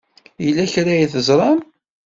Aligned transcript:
Yella 0.43 0.65
kra 0.73 0.91
ay 0.93 1.07
teẓram? 1.13 1.59